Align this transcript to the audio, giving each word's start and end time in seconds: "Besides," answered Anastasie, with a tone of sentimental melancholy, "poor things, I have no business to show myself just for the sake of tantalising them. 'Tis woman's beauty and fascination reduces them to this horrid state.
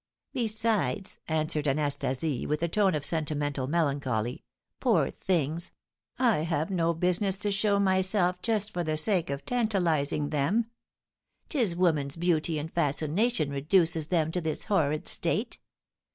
"Besides," 0.33 1.19
answered 1.27 1.67
Anastasie, 1.67 2.47
with 2.47 2.63
a 2.63 2.67
tone 2.67 2.95
of 2.95 3.05
sentimental 3.05 3.67
melancholy, 3.67 4.43
"poor 4.79 5.11
things, 5.11 5.73
I 6.17 6.37
have 6.37 6.71
no 6.71 6.95
business 6.95 7.37
to 7.37 7.51
show 7.51 7.79
myself 7.79 8.41
just 8.41 8.71
for 8.71 8.83
the 8.83 8.97
sake 8.97 9.29
of 9.29 9.45
tantalising 9.45 10.29
them. 10.31 10.71
'Tis 11.49 11.75
woman's 11.75 12.15
beauty 12.15 12.57
and 12.57 12.73
fascination 12.73 13.51
reduces 13.51 14.07
them 14.07 14.31
to 14.31 14.41
this 14.41 14.63
horrid 14.63 15.05
state. 15.07 15.59